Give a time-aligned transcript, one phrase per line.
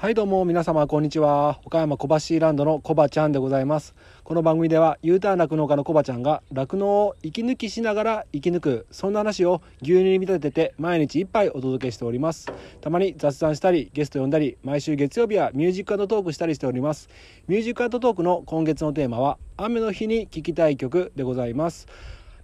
[0.00, 1.58] はいどうも皆様こんにちは。
[1.64, 2.06] 岡山小
[2.36, 3.96] 橋ランドのコバちゃんでございます。
[4.22, 12.46] この番組では U ターン酪農家のコバちゃんが酪農を息抜きしながら生き抜くそんな話を牛乳に見立てて毎日一杯お届けしております。
[12.80, 17.08] たまに雑談したりゲスト呼んだり毎週月曜日はミュージックトークしたりしております。
[17.48, 21.88] ミュージックトークの今月のテーマは雨の日に聴きたい曲でございます。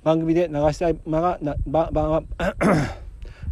[0.02, 2.20] 番組で流したい、まがなばば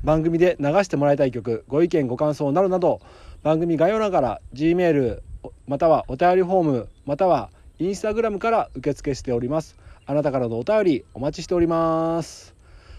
[0.03, 3.00] 番組で流してもらいたい曲ご意見ご感想などなど
[3.43, 5.23] 番組概要欄から G メール
[5.66, 9.77] またはお便りフォームまたはインスタグラムから受付しております。
[10.06, 12.55] あなたからのお便りお待ちしております。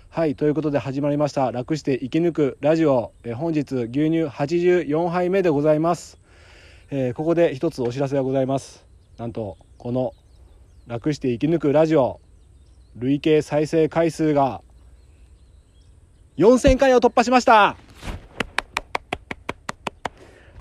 [0.10, 1.54] はいということで始まりました。
[1.54, 3.14] 楽して生き抜くラジオ。
[3.24, 6.20] え本日牛乳84杯目でございます、
[6.92, 8.86] えー、ここで一つお知らせがございます。
[9.18, 10.14] なんとこの
[10.88, 12.20] 楽して生き抜くラジオ
[12.98, 14.62] 累計再生回数が
[16.38, 17.78] 4000回を突破しました。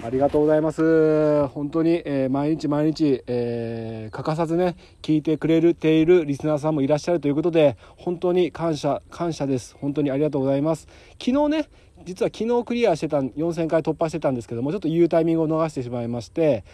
[0.05, 1.47] ありがとうございます。
[1.49, 9.77] 本当に、えー、毎日毎日、えー、欠かさずね、聞いてくれているリスナーさんもいらっしゃるということで、本当に感謝、感謝です。
[9.81, 10.89] 本当にありがとうございます。
[11.25, 11.69] 昨日ね、
[12.05, 16.65] 実は昨日クリアしてた、4000回突破してたんですけども、ちょっと言うタイミングを逃してしまいまして、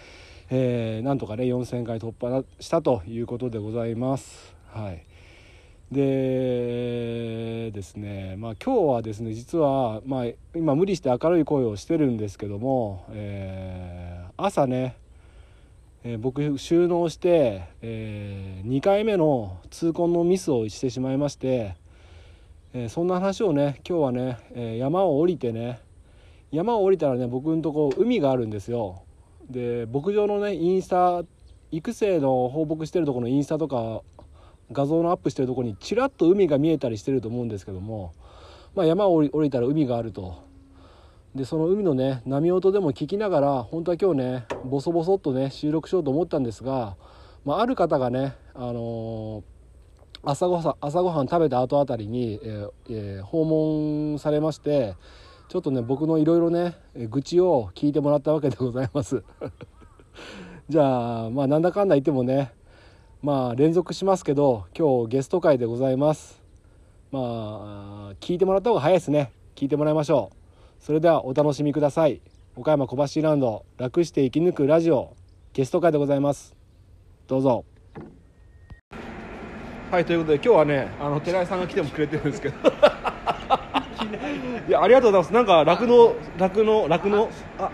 [0.49, 4.55] えー、なんとかね、4000回突破したということでございます。
[4.69, 5.08] はい。
[5.91, 14.97] でですね、まあ、今日はですね実は、まあ、今無理して明るい声をしてるんですけども、えー、朝ね、
[16.05, 21.77] えー、僕収納して、えー、2回目の痛恨のミスをしてしまいまして、
[22.75, 25.81] え、そんな話をね今日はね、え山を降りてね
[26.51, 29.03] 山を降りたらね僕のとこ海があるんですよ。
[29.49, 31.23] で牧場のねインスタ
[31.71, 34.03] 育成の放牧してるところのインスタとか
[34.73, 38.13] 画像のアップしてるとこにちらっと海が見えたりしてると思うんですけども、
[38.75, 40.47] まあ、山を降りたら海があると。
[41.35, 46.97] でその海のね波音でも聞きながら本当は今日ねボソボソっとね収録しようと思ったんですが、
[47.45, 54.97] まあ、ある方がね、あのー、朝ごはん朝ごはん食べた後あたりに、えーえー、訪問されまして
[55.49, 59.23] ちょっとね僕のいろいろね愚痴を聞いてもらったわけでございます。
[60.69, 62.53] じゃあまあなんだかんだ言ってもね
[63.21, 66.41] まあ連続しますけど今日ゲスト会でございます。
[67.11, 69.33] まあ聞いてもらった方が早いですね。
[69.57, 70.37] 聞いてもらいましょう。
[70.85, 72.21] それではお楽しみください。
[72.55, 75.17] 岡山小橋ランド楽して生き抜くラジオ
[75.53, 76.55] ゲスト会でございます。
[77.27, 77.65] どうぞ。
[79.91, 82.55] はいということで今日はねあの寺井さんが来てもくれてるんですけど。
[84.69, 85.33] いやありがとうございます。
[85.33, 87.29] なんか酪農酪農酪農
[87.59, 87.73] あ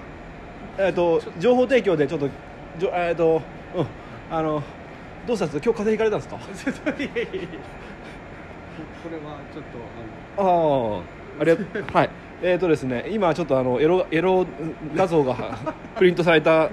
[0.78, 2.30] えっ、ー、と情報提供でちょっと
[2.78, 3.42] じょえっ、ー、と
[3.76, 3.86] うん
[4.30, 4.62] あの
[5.26, 5.64] どうしたんですか？
[5.64, 6.36] 今日風邪ひかれたんですか？
[9.02, 9.78] これはちょっと
[10.38, 10.98] あのあ
[11.38, 12.10] あありがとう はい。
[12.42, 14.44] えーとですね今ちょっとあのエロエロ
[14.94, 15.34] 画像が
[15.96, 16.68] プリントされた、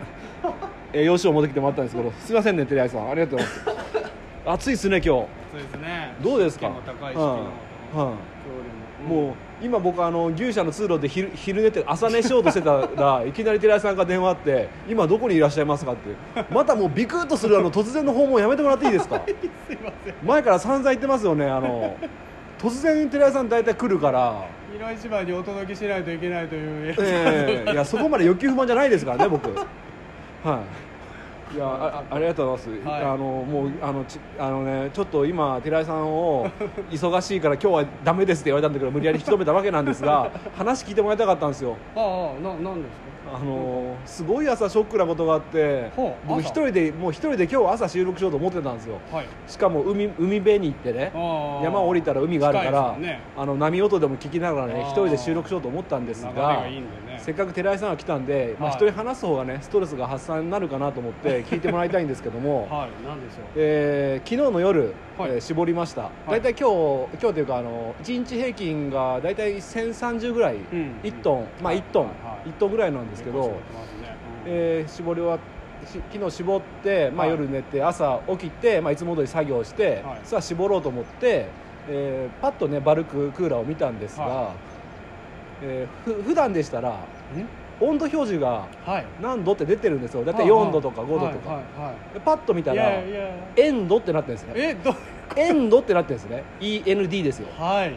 [0.91, 3.09] えー、用紙を持ってきてもらったんですけどすいませんねテレアイさん。
[3.09, 4.63] ありがとうございます。
[4.63, 5.09] 暑いですね今日。
[5.09, 6.13] そうですね。
[6.22, 6.72] どうですか？
[6.85, 7.47] 高いし、うん
[7.94, 16.16] うん、もう今僕あの牛舎の通路で昼昼寝て朝寝しようとしてたら いきなり寺井さんが電話あって「今どこにいらっしゃいますか?」って。
[16.53, 19.22] またもうビクッとするあの突然の訪問やめてもらっていいですか？
[19.68, 20.13] すいません。
[20.24, 21.96] 前から散々言ってますよねあの
[22.59, 24.46] 突然寺井さん大体来るから。
[24.73, 26.96] 広島にお届けしないといけないという。
[26.97, 29.50] ええー、いやそこまで欲求不満じゃないですからね僕。
[29.53, 30.58] はい
[31.53, 36.50] いやあありがとうございます、はい、あのもうあのちあのねちょっと今寺井さんを
[36.89, 41.75] 忙しいから今日はダメですって言われたんだけど無理やり引き止めたわけなんですが 話聞いてもらいたかったんですよ。
[41.95, 43.11] ああななんですか？
[43.34, 45.90] あのすごい朝ショックなことがあって
[46.28, 51.13] 僕一人でもう一人で今日朝収録しようと思ってたんですよ、はい、しかも海海辺に行ってね
[51.63, 56.31] 山降りたら海があるから、ね、あの波音でも聞きながらね一人で収録しようと思ったんですが、
[56.63, 56.84] ね、
[57.21, 72.11] せっかく寺井さんが来たんで、まあ、一人話す方がねストレスが発散になるかなと思って 聞いてもらいたいんですけども、はい、何でしょう、えー、昨日の夜、はい、えー、絞りました、大体今日今日というかあの1日平均が大体1030ぐらい、うん、1トン、まあ1トン、は
[72.45, 73.53] い、1トンぐらいなんですけど、
[74.46, 75.40] えー、絞り終わ
[75.84, 81.47] 昨日絞って、まあ、夜寝て、朝起きて、まあ、いつも通り作業して、はい、さあ絞ろうと思って、
[81.90, 84.80] えー、パッとねバルククーラーを見たんですが、はい
[85.63, 86.96] えー、ふ普段でしたら
[87.79, 88.67] 温度表示が
[89.22, 90.23] 何度って出てるんですよ。
[90.23, 91.61] 大体4度とか5度とか、
[92.13, 93.02] でパッと見たら
[93.55, 94.53] 円度ってなってるんですね。
[94.55, 94.96] えど
[95.35, 96.43] 円度ってなってるんですね。
[96.59, 97.47] END ですよ。
[97.58, 97.93] はい。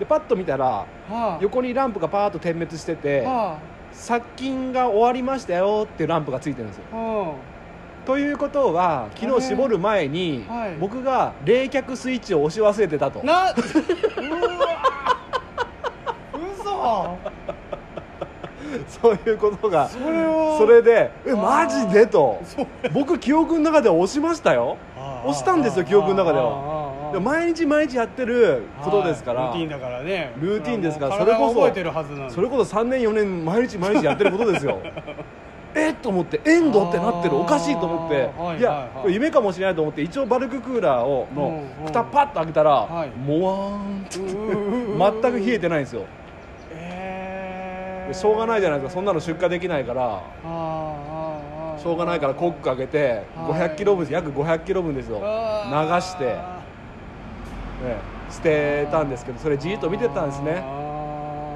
[0.00, 6.84] でパッと見たら、はあ、横にランプがパーッと点滅してて、はあ殺菌が終わりましたよっていうランプがついてるんですよ。
[8.06, 13.22] ということは昨日絞る前に、はい、僕が冷却スイッチを押し忘れてたと。
[13.22, 13.54] なうわ
[18.86, 22.38] 嘘 そういうことがそれはそれで「えマジで?」と。
[22.92, 24.76] 僕記憶の中では押しましたよ。
[25.24, 26.90] 押したんですよ記憶の中では。
[27.20, 30.32] 毎日毎日やってることですから、ルーティンだからね。
[30.40, 34.78] ルーティンですからそれこそそれこそ3年4年毎日毎日やってることですよ。
[35.74, 38.28] えっと思ってエンドってなってるおかしいと思って。
[38.38, 38.88] はいいやはいはい。
[39.02, 43.10] これ夢かもしれないと思って一応バルククーラーをの蓋パッと開けたら、はい。
[43.18, 44.18] もわーんって。
[44.18, 46.02] うん全く冷えてないんですよ。
[46.02, 46.19] えー
[48.10, 48.94] でしょうがないじゃないですか。
[48.94, 50.22] そんなの出荷できないから。
[51.78, 55.18] しょうがないからコック開けて500キロ分約500キロ分ですよ。
[55.18, 55.22] 流
[56.00, 56.36] して、ね、
[58.28, 60.62] 捨てたんですけどそれじーっと見てたんですね。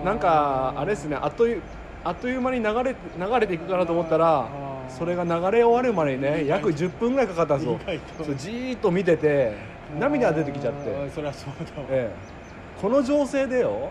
[0.04, 1.18] なんかあれですね。
[1.20, 1.62] あっという
[2.04, 4.48] あっという間に流れ流れていくかなと思ったら
[4.88, 7.78] それが流れ終わるまでにね約10分ぐらいかかったんですよ。
[8.36, 9.54] じーっと見てて
[9.98, 11.88] 涙が出てきちゃって、そりゃそうだわ。
[11.90, 12.10] え
[12.40, 12.44] え
[12.84, 13.90] この情勢でよ。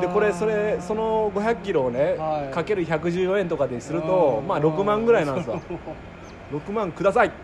[0.00, 2.54] でこれそれその500キロをね、はい。
[2.54, 5.60] かける114円とかでするとうんまあ6万ぐらいなんですよ
[6.50, 7.30] 6 万ください。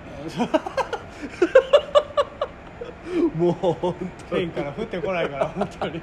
[3.36, 3.94] もう本
[4.30, 4.48] 当に。
[4.48, 6.00] 天から降ってこないから本当に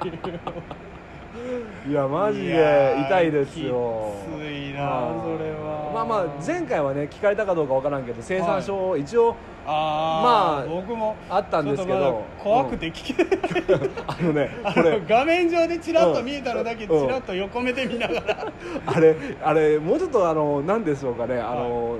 [1.88, 4.12] いやマジでー痛いですよ。
[4.38, 5.90] きついなはいそれは。
[5.94, 9.36] まあまあ前回はね聞かれたかどうかわからんけど生産書一応
[9.66, 11.16] まあ僕も。
[11.28, 12.22] あったんですけど。
[12.42, 14.98] 怖くて聞けない、 あのねあこれ。
[14.98, 17.00] の画面上でチラッと見えたのだけうん。
[17.00, 18.52] チラッと横目で見ながら。
[18.86, 21.96] あれあれもうちょっとあの何でしょうかねあの、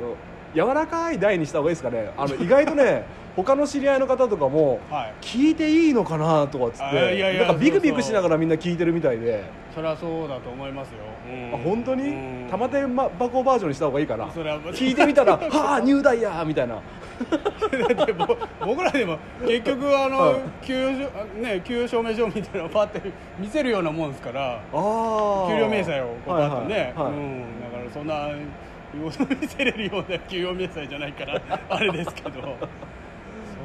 [0.55, 2.11] 柔らかい台にした方がいいですかね。
[2.17, 3.05] あの意外とね
[3.37, 5.13] 他の知り合いの方とかもはい。
[5.21, 9.45] 聞いていいのかなとかっつってなんかビクビクしながらみんな聞いてるみたいで。
[9.75, 11.01] それはそうだと思いますよ、
[11.31, 11.55] うん。
[11.55, 12.09] あ本当に？
[12.09, 12.49] うん。
[12.51, 14.25] 玉手箱バージョンにした方がいいかな。
[14.29, 16.79] 聞いてみたら「はあニューダイヤー!」みたいな
[18.65, 20.37] 僕らでも結局あの、はい。
[20.63, 21.11] 給与
[21.43, 23.03] ね給与証明書みたいなのをパッて
[23.39, 24.61] 見せるようなもんですから。
[24.73, 24.79] 給
[25.59, 27.13] 料明細をこうパッとね、はいはいはい。
[27.13, 28.29] うん、だからそんな
[28.97, 32.57] 見せれるような給与明細じゃないからあれですけど。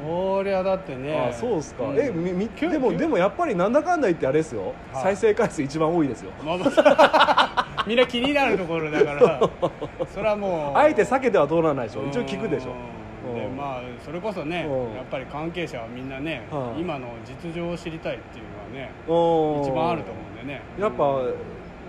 [0.04, 1.16] そりゃだってね。
[1.16, 1.98] あそうですか、ん。
[1.98, 5.02] えみみでもでもやっぱりなんだかんだ言ってあれですよ、はい。
[5.02, 6.32] 再生回数一番多いですよ。
[6.44, 9.40] まあまあ みんな気になるところだから。
[10.12, 10.78] それはもう。
[10.78, 12.04] あえて避けては通らないでしょ。
[12.06, 12.70] 一応聞くでしょ。
[12.70, 13.56] うんでうん。
[13.56, 14.96] まあそれこそねうん。
[14.96, 16.80] やっぱり関係者はみんなねはい。
[16.80, 19.62] 今の実情を知りたいっていうのはねうん。
[19.62, 20.62] 一番あると思うんでね。
[20.80, 21.22] やっぱ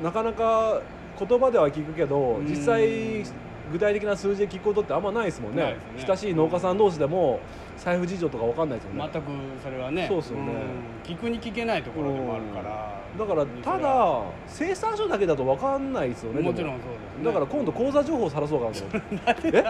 [0.03, 0.81] なかなか
[1.19, 2.45] 言葉では聞くけどうん。
[2.45, 3.23] 実際
[3.71, 5.63] 具体的な数字で聞くことってあんまないですもんね。
[5.63, 5.77] ね。
[6.05, 7.39] 親しい農家さん同士でも
[7.77, 9.09] 財布事情とか分かんないですよね。
[9.11, 9.27] 全く
[9.63, 10.05] それはね。
[10.07, 10.43] そうっすよね。
[10.43, 10.57] ん。
[11.03, 13.03] 聞くに聞けないところでもあるから。
[13.17, 17.25] だからただ生産書だけだと分かんないですよねでもちろんそうですね。
[17.25, 19.63] だから今度口座情報さらそうかなと思って え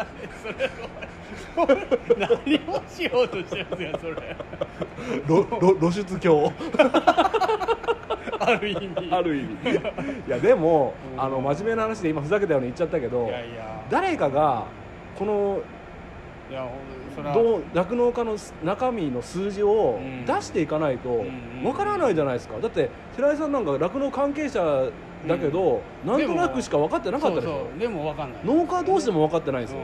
[2.18, 4.36] 何をしようとしてですかそれ。
[5.80, 6.52] 露出狂
[8.46, 8.90] ある意味。
[9.12, 9.54] ある意味。
[10.28, 11.22] いやでもうん。
[11.22, 13.30] あの真面目な話で今ふざけたように言っちゃったけど
[13.90, 14.66] 誰かが
[15.18, 15.62] この
[17.74, 20.26] 酪農家の中身の数字をうん。
[20.26, 22.60] 出していかないとんわからないじゃないですか。
[22.60, 24.90] だって寺井さんなんか酪農関係者
[25.28, 27.50] だけど、なんとなくしか分かってなかったでしょ。
[27.50, 27.80] そうそう。
[27.80, 28.42] でも分かんない。
[28.44, 29.80] 農家同士でも分かってないんですよ、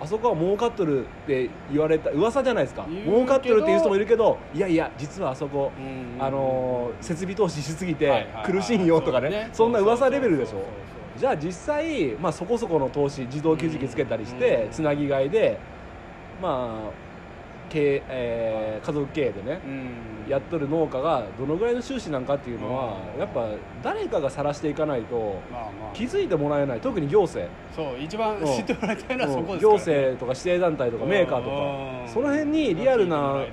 [0.00, 2.86] あそこは儲かっとるって言われた噂じゃないですか。
[3.06, 5.70] 儲かっとるっていう人もいるけどいやいや実はあそこ、
[6.18, 9.50] あのー設備投資しすぎて苦しいよとかね,、そうね。
[9.52, 10.64] そんな噂レベルでしょ。
[11.16, 14.70] じゃあ実際、まあ、そこそこの投資自動給食器つけたりして、うん。
[14.70, 15.58] つなぎ買いで
[16.42, 17.03] まあ
[17.70, 20.30] 経営えー家族経営でね、うん。
[20.30, 23.20] やっとる農家がどのぐらいの収支なんかっていうのは、うん。
[23.20, 23.48] やっぱ
[23.82, 25.40] 誰かが晒していかないと
[25.94, 26.80] 気づいてもらえない。
[26.80, 28.46] 特に行政そう一番うん。
[28.46, 29.72] 知ってもらいたいのはそこですね。
[29.74, 32.12] 政とか指定団体とかメーカーとうんか。
[32.12, 33.46] その辺にリアルな、うん。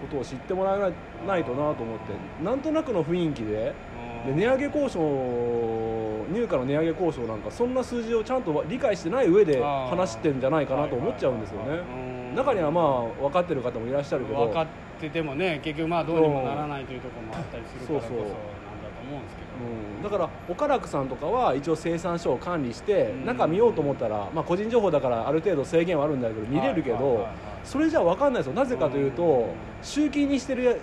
[0.00, 0.92] ことを知ってもらえない
[1.26, 2.44] ないとなと思って。
[2.44, 3.74] なんとなくの雰囲気で
[4.26, 4.36] でうん。
[4.36, 5.00] 値上げ交渉
[6.32, 11.80] 入荷の値上げ交渉なんかそんな数字をちゃんと理解してない上で話してんじゃないかなと思っちゃうんですよね
[12.34, 14.46] 中にはまあ分かってる方もいらっしゃるけど。
[14.46, 14.66] 分かっ
[15.00, 19.50] ててもね結局まあどうにもならないというところもあったりするからこそそうそうなんだと思うんですけど。
[19.60, 23.26] うん、だから岡楽さんとかは一応生産書を管理してうん。
[23.26, 27.26] 中見ようと思ったら、まあ、個人情報だからある程度制限はあるんだけど見れるけど
[27.64, 28.52] それじゃ分かんないですよ。
[28.54, 29.10] なぜかといううん。
[29.12, 29.48] と
[29.82, 30.80] 集金にしてる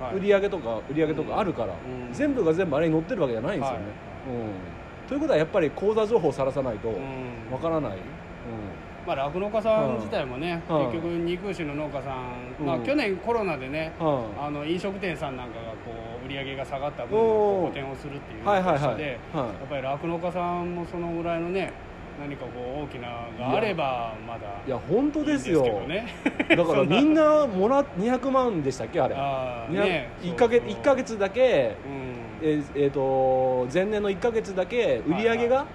[0.00, 0.16] はい。
[0.16, 2.12] 売り上げとか売り上げとかあるからうん。
[2.12, 3.84] 全部が全部あれに載ってるわけじゃないんですよね。
[3.84, 3.90] は
[4.32, 4.36] い。
[4.36, 7.50] うん、ということはやっぱり口座情報をさらさないとうん。
[7.50, 7.98] 分からない。
[9.06, 10.78] まあ酪農家さん自体もねうん。
[10.90, 12.66] 結局肉牛の農家さん。
[12.66, 12.82] まあうん。
[12.84, 14.24] 去年コロナでねうん。
[14.44, 18.78] あの飲食店さんなんかがこう売り上げが下がった分補填をするっていうはいはいはい。
[18.78, 21.72] 話でやはいっぱり酪農家さんもそのぐらいのね
[22.18, 23.08] 何かこう大きな
[23.38, 25.62] があればまだいや本当ですよ。
[25.64, 29.14] だから みんなもら200万でしたっけあれ。
[29.16, 30.70] あー200ね1か月そうそう。
[30.70, 32.16] 一ヶ月だけうん。
[32.42, 35.66] えーえーと前年の1か月だけ売り上げが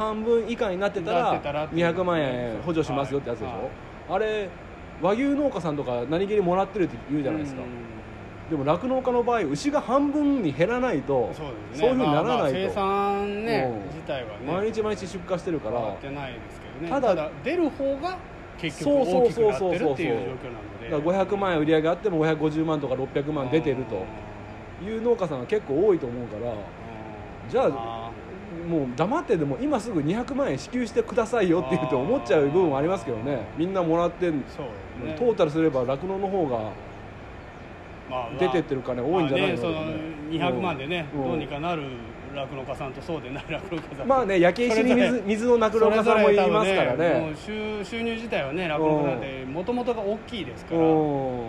[0.00, 1.86] 半分以下になってたららっていう。
[1.86, 3.60] 200万円補助しますよってやつでしょ、はい。
[3.62, 3.70] はい
[4.10, 4.48] あれ
[5.00, 7.62] 和牛農家さんとか何気にもらってるって言うじゃないですか、
[8.50, 11.52] でも酪農家の場合牛が半分に減らないとそうね。
[11.72, 12.34] そういうふうにならないと。
[12.34, 13.86] まあまあ生産ねうん。
[13.86, 14.34] 自体はね。
[14.46, 15.78] 毎日毎日出荷してるから。
[15.78, 17.00] 変わってないですけどね。
[17.00, 18.18] ただ出る方が
[18.58, 19.74] 結局そうそう大きくなそう。
[19.74, 20.90] そうそうってるっていう状況なので。
[20.90, 24.04] だから500万円売り上げあっても550万とか600万出てると
[24.84, 26.52] いう農家さんが結構多いと思うから。
[27.48, 28.09] じゃあ
[28.68, 33.46] もう黙ってでも今すぐ200万円支給してくださいよって言って思っちゃう部分はありますけどね。
[33.56, 34.44] みんなもらってんね。
[35.16, 36.72] トータルすれば酪農の方が
[38.10, 39.96] まあ出てってる金多いんじゃないのまあね、
[40.30, 41.22] その200万でね、うん。
[41.22, 41.82] どうにかなる
[42.34, 44.06] 酪農家さんとそうでない酪農家さん。
[44.08, 47.32] まあね焼け石に水水の酪農家さんもいますからね。
[47.32, 50.84] う収収入自体はね酪農家なんてもともとが大きいですからう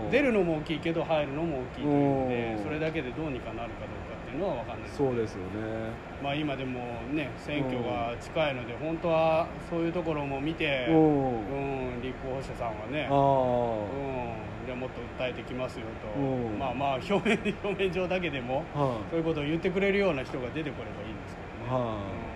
[0.07, 0.11] ん。
[0.11, 2.63] 出るのも大きいけど入るのも大きいというのでうん。
[2.63, 5.91] それだけでどうにかなるかどうかっていうのは分かんないそうですよね。
[6.23, 6.79] まあ今でも
[7.11, 16.19] ね選挙が近いので本当はそういうところも見てううんん立候補者さんはねあうんじゃあもっと訴えてきますよと。
[16.19, 16.57] うん。
[16.57, 21.91] まあまあ表面 表面上だけでもあはそういうことを言ってくれるような人が出てこればいいんですけどね、はい。
[21.91, 22.31] うん。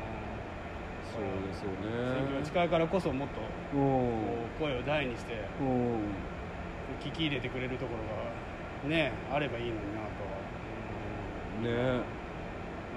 [1.15, 3.39] そうですよ選挙がね近いからこそもっと
[4.59, 5.97] 声を大にしてうん。
[6.99, 10.23] 聞き入れてくれるところがねあればいいのになと。
[10.25, 10.34] は、
[11.61, 12.01] ね。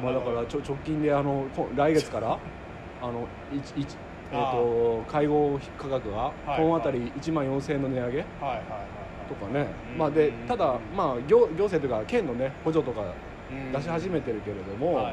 [0.02, 2.38] まあだからちょ直近であのこ来月から
[3.02, 3.96] あのいちいち
[4.30, 8.64] えー、と介護価格がいトンあたり1万4000円の値上げうんはいはいはい。
[9.26, 9.98] とかね、うん。
[9.98, 13.10] まあでうんただまあ行行政というか県のね補助とかはい
[13.72, 15.10] 出し始めてるけれども、はいは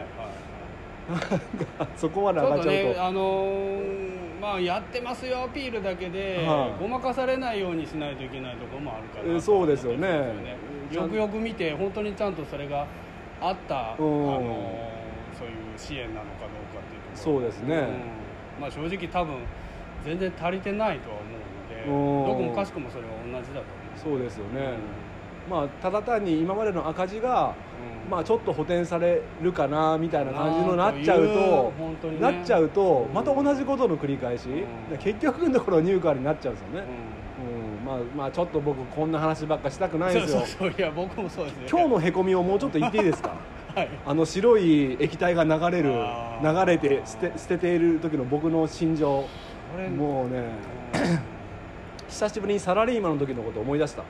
[1.96, 3.00] そこまでちょっと上がっちゃうと。
[3.00, 3.06] ね。
[3.08, 6.82] あのーまあやってますよアピールだけで、はい。
[6.82, 10.34] ごまかされないようにしないといけないところもあるかえらそうですよね。
[10.92, 12.86] よくよく見て本当にちゃんとそれが
[13.42, 14.26] あった、あうん。
[14.26, 14.96] のー
[15.38, 17.18] そういう支援なのかどうかっていうところ。
[17.18, 17.76] そうですね。
[17.76, 18.62] うん。
[18.62, 19.36] まあ正直多分
[20.06, 23.64] 全然足りてないとはうん思うのでどこもかしくもそれは同じだと思う。
[23.98, 24.78] そうですよね、
[25.50, 27.54] まあただ単に今までの赤字が
[28.06, 28.10] うん。
[28.10, 32.20] まあちょっと補填されるかなみたいな感じのなっちゃうなとね。
[32.20, 33.14] なっちゃうとうん。
[33.14, 34.90] また同じことの繰り返し、うん。
[34.90, 37.15] で結局のところ入荷になっちゃうんですよね、うんうん
[37.86, 40.40] まあまあちょっと僕こんな話ばっかしたくないそですよ。
[40.40, 40.72] うそうそう。
[40.76, 41.68] いや僕もそうですね。
[41.70, 43.36] 今日のへこみをもうちょっと言っていいですか？
[43.76, 43.90] はい。
[44.06, 45.94] あの白い液体が流れる
[46.42, 49.28] 流れて捨て捨てている時の僕の心情。
[49.98, 50.46] もうね
[52.08, 54.04] 久しぶりにサラリーマンの時のことを思い出した。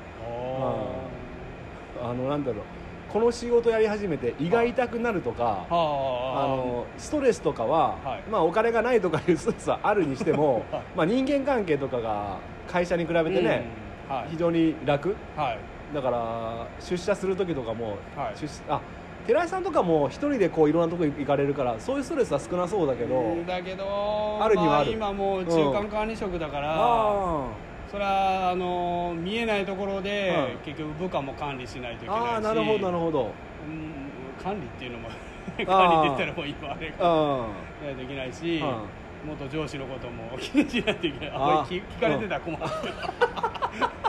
[2.02, 2.64] あのなんだろう。
[3.12, 8.24] この仕事やり始めて胃が痛くなるとかはああのストレスとかは、はい。
[8.30, 10.84] まあ、お金がないとかいうストレスはあるにしても、はい。
[10.98, 13.64] まあ、人間関係とかが会社に比べてね、
[14.10, 14.16] うん。
[14.16, 14.28] はい。
[14.30, 15.16] 非常に楽。
[15.36, 15.60] はい。
[15.94, 18.38] だから出社する時とかも、はい。
[18.38, 18.82] 出あ
[19.28, 24.92] 寺井さんとかも一人でこういろんなとこ行かれるからそういうストレスは少なそうだけど、うんだけどあるにはある。
[24.92, 27.48] ま今もう中間管理職だから、あ
[27.90, 32.44] それはあの見えないところで、はい結局部下も管理しないといけーないし。
[32.44, 33.22] なるほどなるほど。
[33.22, 37.48] うん管理っていうのもー管理って言ったらもう今あれがあ
[37.84, 38.84] ないといけないし、は
[39.26, 41.32] 元上司のことも気にしないといけない。
[41.34, 42.64] あこれ聞聞かれてたら困る。
[42.64, 43.46] ー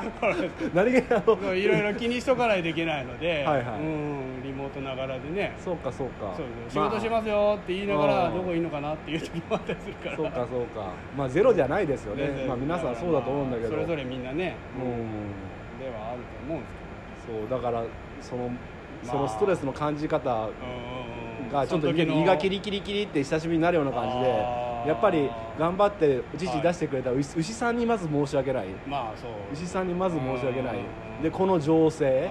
[0.75, 3.80] 何気にあのいろいろ気にしとかないといけないのではいはい。
[3.80, 5.54] うんリモートながらでね。
[5.58, 6.35] そうかそうか。
[6.68, 8.35] 仕事しますよって言いながらうん。
[8.35, 10.16] どこいいのかなっていう時もあったりするから。
[10.16, 10.90] そうかそうか。
[11.16, 12.44] まあゼロじゃないですよね。
[12.46, 13.70] まあ皆さんそうだと思うんだけど。
[13.70, 14.56] それぞれみんなね。
[14.78, 15.82] うん。
[15.82, 16.87] ではあると思うんです
[17.26, 17.82] そうだから
[18.20, 18.54] そのま
[19.08, 19.12] あ。
[19.12, 20.49] そのストレスの感じ方
[21.52, 28.66] がちょっと胃がキリキリキリって久しぶりになるような感じでやっぱり頑張って父出してくれた牛牛さんにまず申し訳ない。
[28.87, 29.31] まあそう。
[29.52, 30.76] 牛さんにまず申し訳ない。
[31.19, 31.23] うん。
[31.23, 32.31] でこの情勢。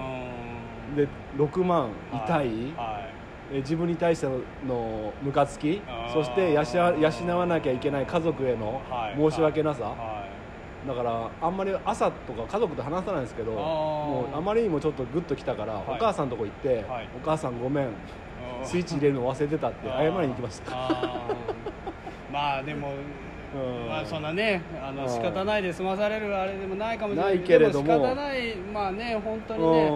[0.88, 0.96] うん。
[0.96, 2.72] で6万痛い。
[2.76, 3.08] は
[3.52, 5.82] え自分に対してののムカつき。
[6.12, 6.62] そして養
[6.98, 9.30] 養わなきゃいけない家族へのはい。
[9.30, 9.80] 申し訳なさ。
[9.80, 9.82] い。
[9.84, 10.26] は
[10.86, 15.76] だからあんまり朝とか家族と話さないんですけどもうあまりにもちょっとグッときたから、い。
[15.88, 17.08] お母さんのとこ行って、はい。
[17.20, 17.86] お母さんごめん。
[17.86, 17.88] い
[18.66, 20.72] スイッチ入れるの忘れてたって謝りに行きました
[22.36, 22.90] まあでも
[23.54, 23.88] うん。
[23.88, 25.08] まあそんなねあのうん。
[25.08, 27.86] 仕方ないで済まされるあれでもないかもしれなないいけれども。
[27.88, 29.90] で仕方ないまあね本当にね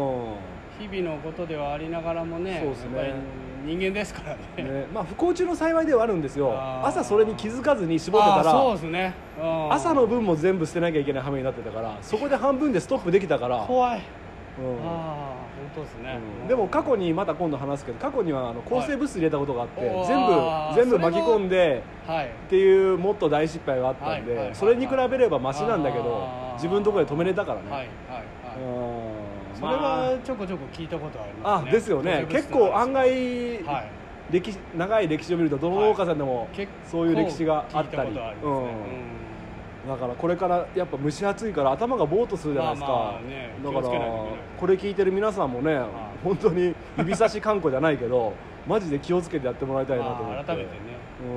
[0.79, 3.15] 日々のことではありながらもねそうですね。
[3.67, 4.39] 人間ですからね。
[4.57, 4.87] うんね。
[4.95, 6.55] まあ不幸中の幸いではあるんですよ。
[6.83, 9.15] 朝それに気づかずに絞ってたあーそうらですね。
[9.39, 9.73] うん。
[9.75, 14.01] 朝の分も全部捨てなきゃいけない羽目になってたからそこで半分でストップできたから、怖い。
[14.59, 14.79] うん。
[14.89, 15.30] あ
[15.75, 16.19] 当ですね。
[16.43, 16.49] うん。
[16.49, 22.27] でも過去にまた今度話すけど過去にはあの抗生物質入れたことがあって、はい全部全部巻き込んではい。
[22.27, 28.27] っていうもっと大失敗があったんで、それに比べればマシなんだけど自分のところで止めれたからね、はいはいはい。
[29.55, 29.61] うん。
[29.61, 31.71] それはちょこちょこ聞いたことありますね。
[31.71, 32.27] あですよね。
[32.29, 33.91] 土結構案外、はい。
[34.31, 36.49] 歴史長い歴史を見るとどの農家さんでも
[36.85, 38.35] そういう歴史があったり、ね。
[38.43, 38.69] うん
[39.89, 43.89] だからこれからやっぱ蒸し暑いから頭がボーっとするじゃないですか、まあまあねだから
[44.59, 45.81] これ聞いてる皆さんもね、
[46.23, 48.35] 本当に 指差し観光じゃないけど
[48.67, 50.77] マジで気をつけてやってもらいたいなと思って、まあ改めてね。
[51.25, 51.29] う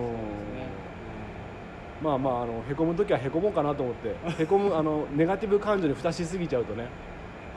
[2.04, 2.06] ん。
[2.06, 4.14] まあまああのへこむ時はへこもうかなと思って。
[4.44, 6.88] へこむあのネガティブ感情に蓋しすぎちゃうとね。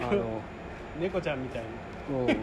[0.00, 0.22] あの、
[1.00, 1.66] 猫ちゃんみたいに。
[2.16, 2.40] うん。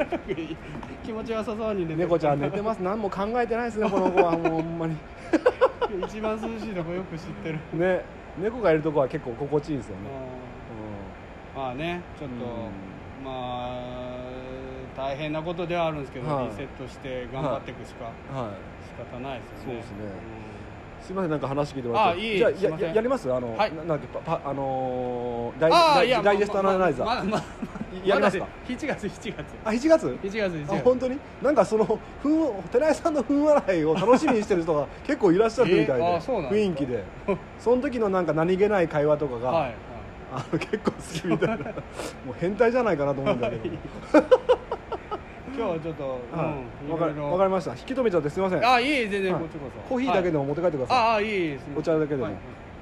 [1.05, 2.79] 気持ちよさそうにね猫ちゃん寝てます。
[2.79, 4.37] 何も考えてないですねこの子は。
[4.37, 4.97] もうほんまに
[6.07, 7.59] 一番涼しいとこよく知ってる。
[7.73, 8.01] ね
[8.41, 10.01] 猫がいるとこは結構心地いいですよね、
[11.55, 13.23] まあねちょっと、うん。
[13.23, 14.17] まあ
[14.97, 16.47] 大変なことではあるんですけど、はい。
[16.47, 18.51] リセットして頑張っていくしかうん、はい。
[18.87, 19.63] 仕方ないですよね。
[19.65, 19.95] そうですね。
[21.01, 23.31] すいませんなんか話聞いてもらってあいいじゃやややります？
[23.31, 23.71] あの、はい。
[23.71, 25.67] ななんだっけパパあのーダ
[26.03, 27.41] イダイジェストアナライザー、
[28.05, 29.45] やりますか、7月7月。
[29.65, 30.73] あ7月？7月7月。
[30.73, 31.19] あ本当に？
[31.41, 37.03] なんかそのふん寺井さんのふん笑いを楽しみにしてる人が 結構いらっしゃるみたいで、えー雰囲気で。
[37.59, 39.75] その時のなんか何気ない会話とかが、はい
[40.33, 41.55] あの結構好きみたいな。
[42.25, 43.63] もう変態じゃないかなと思うんだけど、
[45.55, 47.71] 今日はちょっと、はい、うんわかかりました。
[47.71, 48.67] 引き止めちゃってすいません。
[48.67, 49.89] あいい全然はいこっちこそ。
[49.89, 52.23] コーヒーだけでも、も持って帰ってください、ああいいですお茶だけでも。
[52.23, 52.33] はい。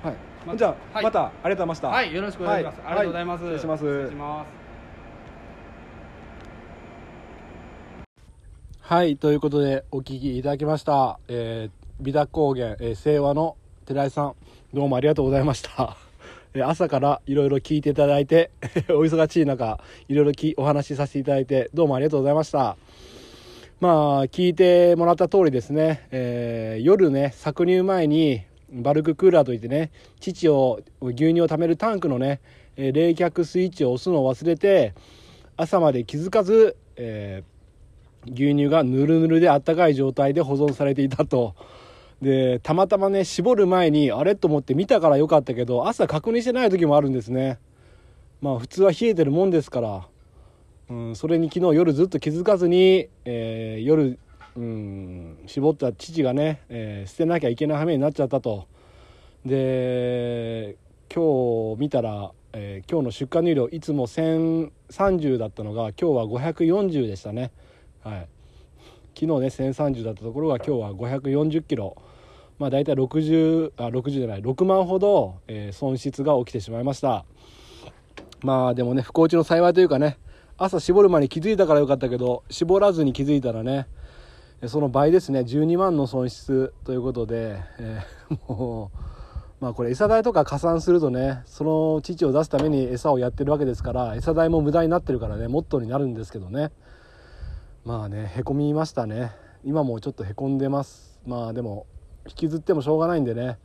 [0.04, 0.16] はい、
[0.48, 1.04] まじゃあ、はい。
[1.04, 1.88] またありがとうございました。
[1.90, 2.88] はいよろしくお願いします、はい。
[2.88, 3.54] ありがとうございます、はい。
[3.56, 4.48] 失礼します失礼します
[8.92, 13.56] はいということでお聞きいただきました、えー、美田高原、えー、清和の
[13.86, 14.36] 寺井さん
[14.74, 15.96] どうもありがとうございました。
[16.54, 18.52] え朝からいろいろ聞いていただいて
[18.92, 19.80] お忙しい中
[20.10, 22.76] いろいろお話しさせていただいてどうもありがとうございました。
[23.80, 28.42] まあ聞いてもらった通りですね、えー夜ね搾乳前に
[28.74, 32.42] バルククーラーといってね乳を牛乳を貯めるタンクのね、
[32.76, 34.94] え冷却スイッチを押すのを忘れて
[35.56, 37.51] 朝まで気づかず、えー
[38.28, 41.56] 牛乳がぬるぬるであったかい状態で保存されていたと。
[42.22, 47.58] でたまたまね絞る前にあれと思って見たからよかったけど朝確認してない時もあるんですね。
[48.42, 50.08] まあ普通は冷えてるもんですから、
[50.90, 54.20] うん、それに昨日夜ずっと気づかずに、えー夜、
[54.56, 58.68] うん、絞った乳がね、えー捨てなきゃいけない羽目になっちゃったと。
[59.46, 60.76] で
[61.14, 67.52] 今日見たら、えー今日の出荷乳量いつも1030だったのが今日は540でしたね。
[68.04, 68.28] はい。
[69.14, 71.96] 昨日ね1030だったところが今日は540キロ。
[72.60, 77.26] まあ大体60あ60じゃない6万ほど、えー損失が起きてしまいました。
[78.44, 80.18] まあでもね不幸中の幸いというかね
[80.58, 83.88] 朝絞る前に気づいたからよかったけど絞らずに気づいたらね
[84.62, 88.98] えその倍ですね12万の損失ということで、えーもう
[89.60, 96.72] まあこれ餌代とか加算するとねその乳を出すために餌をやってるわけですから餌代も無駄になってるからねモットーになるんですけどね
[97.84, 99.32] まあねへこみましたね。
[99.64, 101.20] 今もちょっとへこんでます。
[101.26, 101.88] まあでも
[102.28, 103.58] 引きずってもしょうがないんでね。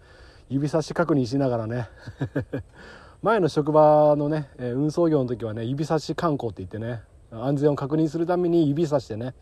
[0.49, 1.91] 指差し確認しながらね。
[3.21, 9.35] 前の職場のね、運送業の時はね指差し観光って言ってね安全を確認するために指差してね、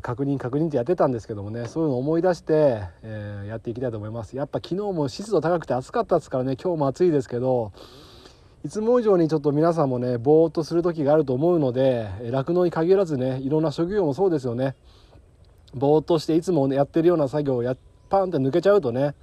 [0.00, 4.34] 確認確認ってやってたんですけどもねそういうのを思い出して、えーやっていきたいと思います。
[4.34, 7.72] やっぱ昨日も湿度高くて暑かったですからね今日も暑いですけど
[8.64, 14.74] いつも以上にちょっと皆さんもねぼーっとする時があると思うので酪農に限らずねいろんな職業もそうですよね
[15.74, 17.76] ぼーっとしていつもやってるような作業をや
[18.08, 19.14] パンって抜けちゃうとね、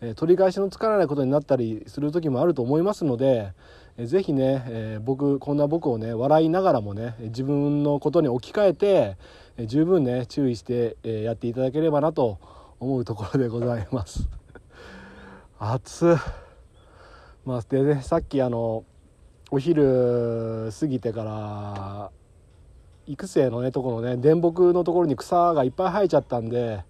[0.00, 3.52] え取り返しのつかないことになったりする時もあると思いますので、
[3.96, 9.16] えーぜひね、え僕こんな僕をね笑いながらもね自分のことに置き換えて、
[9.56, 12.38] え十分ね注意して、えやっていただければなと
[12.78, 14.28] 思うところでございます。
[15.58, 16.18] 暑
[17.46, 18.84] まあ、でねさっきあの
[19.52, 22.10] お昼過ぎてから
[23.06, 26.82] 育成のねところね電木のところに草がいっぱい生えちゃったんで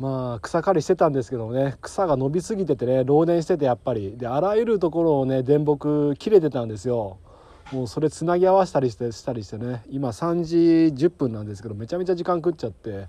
[0.00, 4.16] まあ草刈りしてたんですけどもね草が伸びすぎててね漏電しててやっぱり。
[4.18, 7.18] であらゆるところをね電木切れてたんですよ。
[7.72, 10.56] もうそれつなぎ合わせたりしてしたりしてね今3時
[11.06, 13.08] 10分なんですけどめちゃめちゃ時間食っちゃって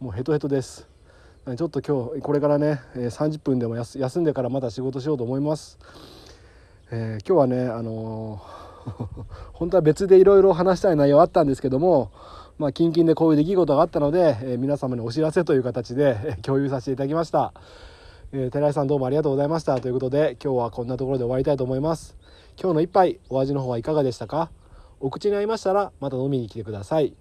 [0.00, 0.88] もうヘトヘトです。
[1.56, 5.78] ちょっと今日これからねえ30分でも休休んでからまた仕事しようと思います、
[6.90, 8.58] えー今日はねあのー
[9.54, 12.10] 本当は別でいろいろ話したい内容あったんですけども
[12.58, 17.52] まあ近々でこういう出来事があったので、えー皆様にお知らせという形でえー共有させていただきました、
[18.32, 19.80] えー寺井さんどうもありがとうございました。
[19.80, 22.14] ということで今日はこんなところで終わりたいと思います。
[22.60, 24.50] 今日の一杯お味の方はいかがでしたか？
[25.00, 27.14] お口に合いましたらまた飲みに来てください。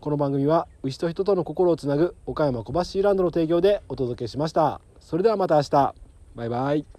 [0.00, 4.80] この番組は牛と人との心をつなぐ岡山小橋ランドの提供でお届けしました。
[5.00, 5.94] それではまた明日。
[6.36, 6.97] バイバイ。